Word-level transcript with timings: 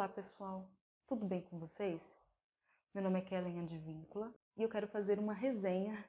Olá 0.00 0.08
pessoal, 0.08 0.66
tudo 1.06 1.26
bem 1.26 1.42
com 1.42 1.58
vocês? 1.58 2.16
Meu 2.94 3.04
nome 3.04 3.18
é 3.18 3.22
Kellen 3.22 3.60
Advíncula 3.60 4.32
e 4.56 4.62
eu 4.62 4.68
quero 4.70 4.88
fazer 4.88 5.18
uma 5.18 5.34
resenha 5.34 6.02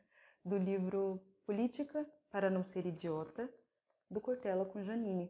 do 0.46 0.58
livro 0.58 1.22
Política 1.46 2.10
para 2.30 2.50
Não 2.50 2.64
Ser 2.64 2.86
Idiota, 2.86 3.54
do 4.10 4.22
Cortella 4.22 4.64
com 4.64 4.82
Janine. 4.82 5.30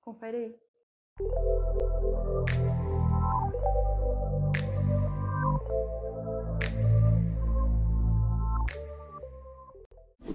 Confere 0.00 0.36
aí! 0.36 0.60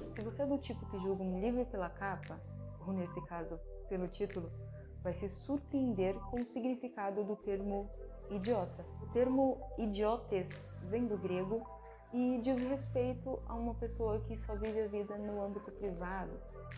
Se 0.10 0.22
você 0.22 0.44
é 0.44 0.46
do 0.46 0.58
tipo 0.60 0.90
que 0.90 0.98
julga 0.98 1.24
um 1.24 1.42
livro 1.42 1.66
pela 1.66 1.90
capa, 1.90 2.42
ou 2.88 2.94
nesse 2.94 3.22
caso, 3.26 3.60
pelo 3.90 4.08
título, 4.08 4.50
vai 5.04 5.14
se 5.14 5.30
surpreender 5.30 6.16
com 6.30 6.42
o 6.42 6.46
significado 6.46 7.24
do 7.24 7.36
termo 7.36 7.90
idiota. 8.30 8.86
O 9.02 9.08
termo 9.08 9.58
idiotes 9.78 10.74
vem 10.84 11.08
do 11.08 11.18
grego 11.18 11.66
e 12.14 12.40
diz 12.42 12.60
respeito 12.60 13.40
a 13.48 13.54
uma 13.54 13.76
pessoa 13.76 14.20
que 14.22 14.36
só 14.36 14.56
vive 14.56 14.82
a 14.82 14.88
vida 14.88 15.18
no 15.18 15.42
âmbito 15.42 15.72
privado, 15.72 16.32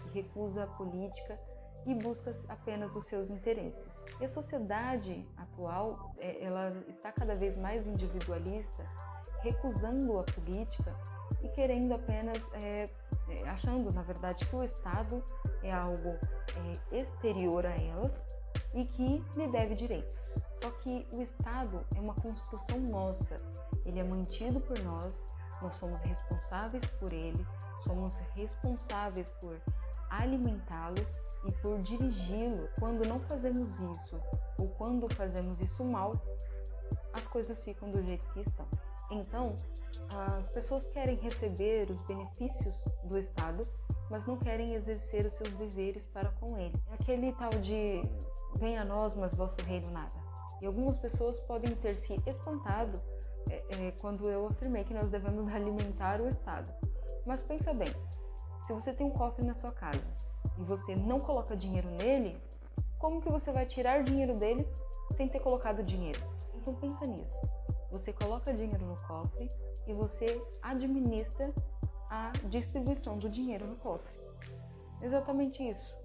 que 0.04 0.22
recusa 0.22 0.64
a 0.64 0.68
política 0.68 1.40
e 1.86 1.95
busca 1.95 2.31
apenas 2.50 2.95
os 2.95 3.05
seus 3.05 3.30
interesses. 3.30 4.05
E 4.20 4.26
a 4.26 4.28
sociedade 4.28 5.26
atual, 5.38 6.14
é, 6.20 6.44
ela 6.44 6.84
está 6.88 7.12
cada 7.12 7.36
vez 7.36 7.56
mais 7.56 7.88
individualista, 7.88 8.86
recusando 9.42 10.20
a 10.20 10.23
política 10.23 10.95
e 11.42 11.50
querendo 11.50 11.94
apenas, 11.94 12.52
é, 12.53 12.86
é 13.30 13.50
achando 13.50 13.92
na 13.92 14.03
verdade 14.03 14.45
que 14.45 14.56
o 14.56 14.64
Estado 14.64 15.23
é 15.64 15.72
algo 15.72 16.20
é, 16.55 16.98
exterior 16.98 17.66
a 17.66 17.76
elas 17.76 18.26
e 18.73 18.86
que 18.86 19.23
lhe 19.36 19.48
deve 19.48 19.76
direitos. 19.76 20.40
Só 20.55 20.70
que 20.72 21.08
o 21.12 21.22
Estado 21.22 21.86
é 21.96 22.00
uma 22.00 22.16
construção 22.16 22.80
nossa, 22.80 23.36
ele 23.86 24.00
é 24.00 24.04
mantido 24.04 24.59
por 24.59 24.80
nós, 24.80 25.23
nós 25.62 25.75
somos 25.75 26.02
responsáveis 26.02 26.86
por 27.00 27.12
ele, 27.14 27.45
somos 27.80 28.20
responsáveis 28.36 29.30
por 29.40 29.62
alimentá-lo 30.09 31.06
e 31.45 31.52
por 31.53 31.80
dirigi-lo. 31.80 32.68
Quando 32.80 33.08
não 33.08 33.20
fazemos 33.20 33.80
isso 33.80 34.20
ou 34.59 34.68
quando 34.70 35.14
fazemos 35.14 35.59
isso 35.59 35.84
mal, 35.84 36.14
as 37.14 37.28
coisas 37.28 37.64
ficam 37.64 37.90
do 37.92 38.02
jeito 38.06 38.25
que 38.34 38.42
estão. 38.42 38.68
Então, 39.09 39.56
as 40.38 40.50
pessoas 40.50 40.88
querem 40.88 41.16
receber 41.18 41.90
os 41.90 42.02
benefícios 42.02 42.84
do 43.03 43.18
Estado, 43.18 43.64
mas 44.12 44.26
não 44.26 44.36
querem 44.36 44.73
exercer 44.73 45.26
os 45.26 45.34
seus 45.34 45.54
deveres 45.54 46.06
para 46.08 46.30
com 46.31 46.58
ele. 46.58 46.76
É 46.92 46.94
aquele 46.95 47.31
tal 47.31 47.50
de 47.50 48.02
venha 48.58 48.81
a 48.81 48.86
nós, 48.86 49.16
mas 49.16 49.34
vosso 49.34 49.62
reino 49.62 49.90
nada. 49.90 50.14
E 50.62 50.66
algumas 50.68 50.98
pessoas 50.98 51.42
podem 51.44 51.73
ter 51.76 51.95
se 51.95 52.22
espantado 52.28 53.02
é, 53.50 53.88
é, 53.88 53.92
quando 54.02 54.30
eu 54.30 54.45
afirmei 54.48 54.84
que 54.84 54.94
nós 54.94 55.09
devemos 55.09 55.48
alimentar 55.56 56.20
o 56.20 56.28
Estado. 56.28 56.70
Mas 57.26 57.42
pensa 57.42 57.73
bem, 57.73 57.88
se 58.62 58.73
você 58.73 58.94
tem 58.94 59.08
um 59.08 59.12
cofre 59.12 59.45
na 59.45 59.53
sua 59.53 59.72
casa 59.72 60.06
e 60.59 60.64
você 60.64 60.94
não 60.94 61.22
coloca 61.22 61.56
dinheiro 61.56 61.90
nele, 61.90 62.38
como 63.00 63.22
que 63.22 63.31
você 63.31 63.52
vai 63.53 63.66
tirar 63.66 64.03
dinheiro 64.03 64.38
dele 64.38 64.68
sem 65.12 65.30
ter 65.30 65.40
colocado 65.40 65.81
dinheiro? 65.81 66.20
Então 66.56 66.75
pensa 66.75 67.06
nisso. 67.06 67.40
Você 67.92 68.12
coloca 68.12 68.53
dinheiro 68.53 68.86
no 68.86 68.98
cofre 69.08 69.48
e 69.88 69.94
você 69.94 70.42
administra 70.62 71.52
a 72.12 72.34
distribuição 72.50 73.17
do 73.17 73.30
dinheiro 73.30 73.66
no 73.66 73.78
cofre. 73.78 74.20
Exatamente 75.02 75.64
isso 75.64 75.98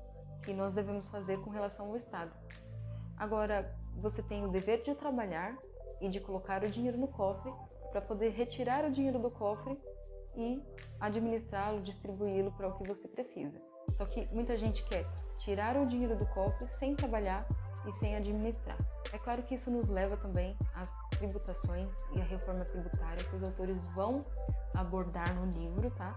que 0.45 0.55
nós 0.55 0.73
devemos 0.73 1.09
fazer 1.09 1.39
com 1.41 1.51
relação 1.51 1.89
ao 1.89 1.97
Estado. 1.97 2.31
Agora, 3.17 3.77
você 3.97 4.23
tem 4.23 4.45
o 4.45 4.49
dever 4.49 4.83
de 4.83 4.95
trabalhar 4.95 5.59
e 6.01 6.09
de 6.09 6.21
colocar 6.21 6.63
o 6.63 6.71
dinheiro 6.71 6.97
no 6.97 7.09
cofre 7.09 7.53
para 7.91 8.01
poder 8.01 8.29
retirar 8.29 8.85
o 8.85 8.91
dinheiro 8.91 9.19
do 9.19 9.31
cofre 9.31 9.77
e 10.37 10.63
administrá-lo, 11.01 11.83
distribuí-lo 11.83 12.53
para 12.53 12.69
o 12.69 12.79
que 12.79 12.87
você 12.87 13.09
precisa. 13.09 13.61
Só 13.95 14.07
que 14.07 14.29
muita 14.33 14.57
gente 14.57 14.85
quer 14.85 15.05
tirar 15.39 15.77
o 15.77 15.87
dinheiro 15.87 16.15
do 16.15 16.27
cofre 16.27 16.69
sem 16.69 16.95
trabalhar 16.95 17.49
e 17.85 17.91
sem 17.93 18.15
administrar. 18.15 18.77
É 19.13 19.19
claro 19.19 19.43
que 19.43 19.55
isso 19.55 19.71
nos 19.71 19.89
leva 19.89 20.17
também 20.17 20.57
às 20.75 20.93
tributações 21.11 21.97
e 22.15 22.21
à 22.21 22.25
reforma 22.25 22.65
tributária 22.65 23.25
que 23.25 23.35
os 23.35 23.43
autores 23.43 23.87
vão 23.89 24.21
abordar 24.81 25.35
no 25.35 25.47
livro, 25.51 25.91
tá? 25.91 26.15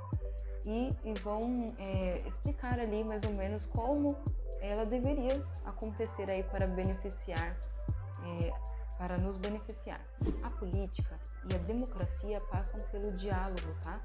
E, 0.66 0.90
e 1.03 1.14
vão 1.22 1.66
é, 1.78 2.18
explicar 2.28 2.80
ali 2.80 3.03
mais 3.03 3.24
ou 3.24 3.31
menos 3.31 3.66
como 3.66 4.16
ela 4.62 4.86
deveria 4.86 5.42
acontecer 5.66 6.30
aí 6.30 6.44
para 6.44 6.68
beneficiar, 6.68 7.58
é, 8.24 8.53
para 8.98 9.18
nos 9.18 9.38
beneficiar. 9.38 10.02
A 10.44 10.50
política 10.52 11.18
e 11.50 11.56
a 11.56 11.58
democracia 11.59 12.42
passam 12.42 12.80
pelo 12.92 13.12
diálogo, 13.14 13.74
tá? 13.81 14.02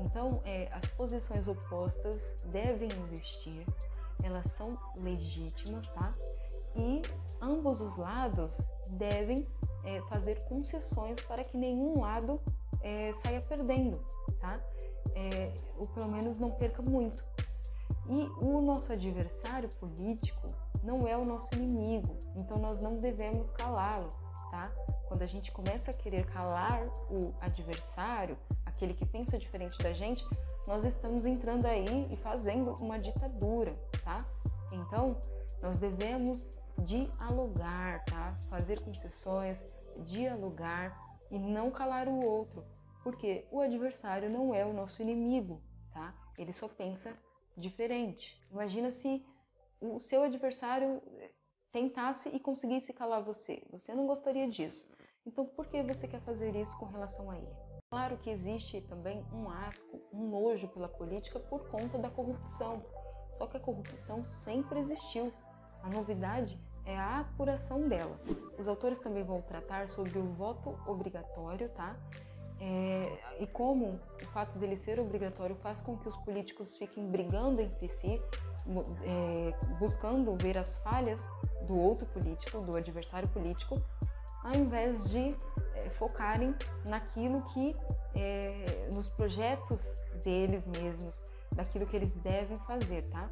Então, 0.00 0.42
é, 0.44 0.68
as 0.72 0.86
posições 0.86 1.48
opostas 1.48 2.36
devem 2.46 2.88
existir, 3.02 3.64
elas 4.22 4.50
são 4.50 4.70
legítimas, 4.96 5.88
tá? 5.88 6.14
E 6.76 7.02
ambos 7.40 7.80
os 7.80 7.96
lados 7.96 8.58
devem 8.90 9.46
é, 9.84 10.00
fazer 10.02 10.42
concessões 10.44 11.20
para 11.22 11.42
que 11.44 11.56
nenhum 11.56 12.00
lado 12.00 12.40
é, 12.80 13.12
saia 13.14 13.40
perdendo, 13.40 13.98
tá? 14.40 14.60
É, 15.14 15.52
ou 15.76 15.86
pelo 15.88 16.10
menos 16.10 16.38
não 16.38 16.50
perca 16.50 16.82
muito. 16.82 17.24
E 18.08 18.22
o 18.44 18.60
nosso 18.60 18.92
adversário 18.92 19.68
político 19.76 20.46
não 20.82 21.06
é 21.06 21.16
o 21.16 21.24
nosso 21.24 21.48
inimigo, 21.54 22.16
então 22.36 22.56
nós 22.56 22.80
não 22.80 22.98
devemos 22.98 23.50
calá-lo, 23.50 24.08
tá? 24.50 24.72
Quando 25.06 25.22
a 25.22 25.26
gente 25.26 25.50
começa 25.52 25.90
a 25.90 25.94
querer 25.94 26.26
calar 26.26 26.86
o 27.10 27.34
adversário, 27.40 28.38
aquele 28.64 28.94
que 28.94 29.06
pensa 29.06 29.38
diferente 29.38 29.78
da 29.78 29.92
gente, 29.92 30.24
nós 30.66 30.84
estamos 30.84 31.24
entrando 31.24 31.66
aí 31.66 32.08
e 32.10 32.16
fazendo 32.16 32.76
uma 32.80 32.98
ditadura, 32.98 33.74
tá? 34.04 34.18
Então, 34.72 35.16
nós 35.62 35.78
devemos 35.78 36.46
dialogar, 36.82 38.04
tá? 38.04 38.38
Fazer 38.48 38.80
concessões, 38.80 39.66
dialogar 40.04 41.07
e 41.30 41.38
não 41.38 41.70
calar 41.70 42.08
o 42.08 42.20
outro, 42.20 42.64
porque 43.02 43.46
o 43.50 43.60
adversário 43.60 44.30
não 44.30 44.54
é 44.54 44.64
o 44.64 44.72
nosso 44.72 45.02
inimigo, 45.02 45.62
tá? 45.92 46.14
Ele 46.36 46.52
só 46.52 46.68
pensa 46.68 47.16
diferente. 47.56 48.40
Imagina 48.50 48.90
se 48.90 49.24
o 49.80 49.98
seu 49.98 50.22
adversário 50.22 51.02
tentasse 51.72 52.28
e 52.30 52.40
conseguisse 52.40 52.92
calar 52.92 53.22
você. 53.22 53.62
Você 53.70 53.94
não 53.94 54.06
gostaria 54.06 54.48
disso. 54.48 54.88
Então, 55.26 55.44
por 55.44 55.66
que 55.66 55.82
você 55.82 56.08
quer 56.08 56.20
fazer 56.22 56.54
isso 56.56 56.76
com 56.78 56.86
relação 56.86 57.30
a 57.30 57.36
ele? 57.36 57.56
Claro 57.90 58.18
que 58.18 58.30
existe 58.30 58.80
também 58.82 59.24
um 59.32 59.48
asco, 59.50 60.00
um 60.12 60.28
nojo 60.28 60.68
pela 60.68 60.88
política 60.88 61.40
por 61.40 61.68
conta 61.70 61.98
da 61.98 62.10
corrupção. 62.10 62.84
Só 63.32 63.46
que 63.46 63.56
a 63.56 63.60
corrupção 63.60 64.24
sempre 64.24 64.80
existiu. 64.80 65.32
A 65.82 65.88
novidade 65.88 66.60
é 66.88 66.96
a 66.96 67.20
apuração 67.20 67.86
dela. 67.86 68.18
Os 68.58 68.66
autores 68.66 68.98
também 68.98 69.22
vão 69.22 69.42
tratar 69.42 69.86
sobre 69.88 70.18
o 70.18 70.24
voto 70.32 70.74
obrigatório, 70.86 71.68
tá? 71.68 71.94
É, 72.60 73.36
e 73.38 73.46
como 73.46 74.00
o 74.20 74.26
fato 74.32 74.58
dele 74.58 74.76
ser 74.76 74.98
obrigatório 74.98 75.54
faz 75.56 75.80
com 75.80 75.96
que 75.96 76.08
os 76.08 76.16
políticos 76.16 76.76
fiquem 76.76 77.06
brigando 77.06 77.60
entre 77.60 77.88
si, 77.88 78.20
é, 79.04 79.76
buscando 79.78 80.34
ver 80.36 80.58
as 80.58 80.78
falhas 80.78 81.22
do 81.68 81.78
outro 81.78 82.06
político, 82.06 82.60
do 82.60 82.76
adversário 82.76 83.28
político, 83.28 83.80
ao 84.42 84.54
invés 84.54 85.10
de 85.10 85.36
é, 85.74 85.90
focarem 85.90 86.54
naquilo 86.84 87.42
que, 87.52 87.76
é, 88.16 88.88
nos 88.92 89.08
projetos 89.10 89.80
deles 90.24 90.66
mesmos, 90.66 91.22
daquilo 91.54 91.86
que 91.86 91.94
eles 91.94 92.14
devem 92.14 92.56
fazer, 92.58 93.02
tá? 93.02 93.28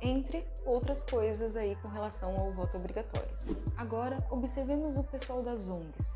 Entre 0.00 0.46
outras 0.64 1.02
coisas 1.02 1.56
aí 1.56 1.76
com 1.76 1.88
relação 1.88 2.36
ao 2.36 2.52
voto 2.52 2.76
obrigatório. 2.76 3.30
Agora, 3.76 4.16
observemos 4.30 4.96
o 4.96 5.04
pessoal 5.04 5.42
das 5.42 5.68
ONGs. 5.68 6.14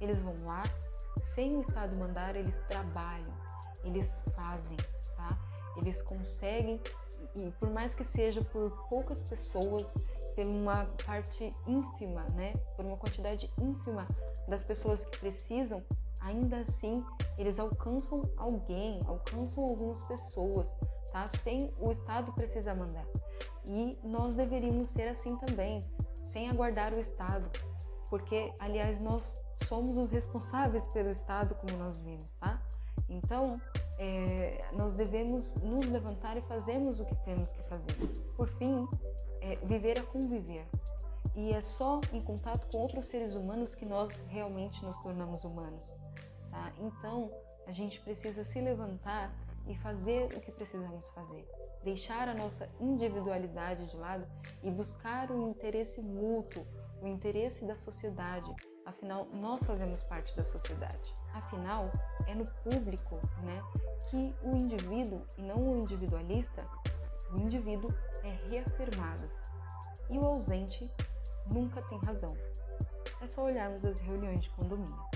Eles 0.00 0.20
vão 0.20 0.34
lá, 0.44 0.62
sem 1.20 1.56
o 1.56 1.60
Estado 1.60 1.98
mandar, 1.98 2.36
eles 2.36 2.58
trabalham, 2.68 3.32
eles 3.82 4.22
fazem, 4.34 4.76
tá? 5.16 5.38
Eles 5.76 6.02
conseguem, 6.02 6.80
e 7.36 7.50
por 7.52 7.70
mais 7.70 7.94
que 7.94 8.04
seja 8.04 8.42
por 8.42 8.70
poucas 8.88 9.22
pessoas, 9.22 9.92
por 10.34 10.46
uma 10.46 10.86
parte 11.06 11.50
ínfima, 11.66 12.26
né? 12.34 12.52
Por 12.76 12.84
uma 12.84 12.96
quantidade 12.96 13.50
ínfima 13.60 14.06
das 14.48 14.64
pessoas 14.64 15.04
que 15.06 15.18
precisam, 15.18 15.82
ainda 16.20 16.58
assim 16.58 17.04
eles 17.38 17.58
alcançam 17.58 18.22
alguém, 18.36 18.98
alcançam 19.06 19.64
algumas 19.64 20.02
pessoas, 20.02 20.68
tá? 21.12 21.26
Sem 21.28 21.72
o 21.78 21.90
Estado 21.90 22.32
precisar 22.32 22.74
mandar. 22.74 23.06
E 23.66 23.98
nós 24.02 24.34
deveríamos 24.34 24.90
ser 24.90 25.08
assim 25.08 25.36
também, 25.36 25.80
sem 26.20 26.48
aguardar 26.48 26.92
o 26.92 26.98
Estado, 26.98 27.50
porque, 28.08 28.52
aliás, 28.60 29.00
nós 29.00 29.34
somos 29.64 29.96
os 29.96 30.10
responsáveis 30.10 30.86
pelo 30.86 31.10
Estado, 31.10 31.54
como 31.54 31.76
nós 31.78 32.00
vimos, 32.00 32.34
tá? 32.34 32.62
Então, 33.08 33.60
é, 33.98 34.60
nós 34.72 34.94
devemos 34.94 35.56
nos 35.56 35.86
levantar 35.86 36.36
e 36.36 36.40
fazermos 36.42 37.00
o 37.00 37.04
que 37.04 37.16
temos 37.24 37.52
que 37.52 37.62
fazer. 37.68 37.94
Por 38.36 38.48
fim, 38.48 38.88
é, 39.40 39.56
viver 39.56 39.98
a 39.98 40.02
conviver. 40.02 40.66
E 41.34 41.52
é 41.52 41.60
só 41.60 42.00
em 42.12 42.20
contato 42.20 42.66
com 42.68 42.78
outros 42.78 43.06
seres 43.06 43.34
humanos 43.34 43.74
que 43.74 43.84
nós 43.84 44.12
realmente 44.28 44.84
nos 44.84 44.96
tornamos 44.98 45.44
humanos. 45.44 45.84
Tá? 46.50 46.72
Então, 46.78 47.30
a 47.66 47.72
gente 47.72 48.00
precisa 48.00 48.44
se 48.44 48.60
levantar 48.60 49.32
e 49.66 49.74
fazer 49.76 50.24
o 50.34 50.40
que 50.40 50.52
precisamos 50.52 51.08
fazer. 51.10 51.46
Deixar 51.82 52.28
a 52.28 52.34
nossa 52.34 52.66
individualidade 52.80 53.86
de 53.90 53.96
lado 53.96 54.26
e 54.62 54.70
buscar 54.70 55.30
o 55.30 55.48
interesse 55.48 56.00
mútuo, 56.00 56.66
o 57.00 57.06
interesse 57.06 57.64
da 57.64 57.76
sociedade. 57.76 58.54
Afinal, 58.84 59.26
nós 59.32 59.62
fazemos 59.64 60.02
parte 60.02 60.34
da 60.36 60.44
sociedade. 60.44 61.14
Afinal, 61.32 61.90
é 62.26 62.34
no 62.34 62.44
público 62.62 63.16
né, 63.42 63.62
que 64.10 64.34
o 64.42 64.56
indivíduo, 64.56 65.22
e 65.36 65.42
não 65.42 65.56
o 65.56 65.78
individualista, 65.78 66.66
o 67.32 67.40
indivíduo 67.40 67.90
é 68.22 68.30
reafirmado. 68.48 69.28
E 70.10 70.18
o 70.18 70.24
ausente 70.24 70.90
nunca 71.52 71.82
tem 71.82 71.98
razão. 72.00 72.36
É 73.20 73.26
só 73.26 73.44
olharmos 73.44 73.84
as 73.84 73.98
reuniões 73.98 74.40
de 74.40 74.50
condomínio. 74.50 75.04